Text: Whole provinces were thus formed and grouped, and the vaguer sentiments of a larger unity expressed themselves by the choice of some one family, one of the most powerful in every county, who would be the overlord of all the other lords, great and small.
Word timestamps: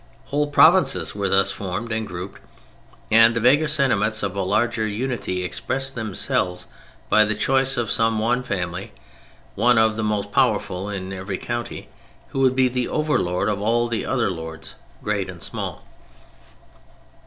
Whole 0.25 0.47
provinces 0.47 1.13
were 1.13 1.29
thus 1.29 1.51
formed 1.51 1.91
and 1.91 2.07
grouped, 2.07 2.41
and 3.11 3.35
the 3.35 3.39
vaguer 3.39 3.67
sentiments 3.67 4.23
of 4.23 4.35
a 4.35 4.41
larger 4.41 4.87
unity 4.87 5.43
expressed 5.43 5.93
themselves 5.93 6.65
by 7.07 7.23
the 7.23 7.35
choice 7.35 7.77
of 7.77 7.91
some 7.91 8.17
one 8.17 8.41
family, 8.41 8.93
one 9.53 9.77
of 9.77 9.97
the 9.97 10.03
most 10.03 10.31
powerful 10.31 10.89
in 10.89 11.13
every 11.13 11.37
county, 11.37 11.87
who 12.29 12.39
would 12.39 12.55
be 12.55 12.67
the 12.67 12.87
overlord 12.87 13.47
of 13.47 13.61
all 13.61 13.87
the 13.87 14.03
other 14.03 14.31
lords, 14.31 14.73
great 15.03 15.29
and 15.29 15.43
small. 15.43 15.83